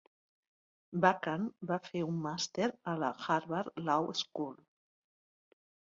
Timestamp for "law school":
3.91-4.57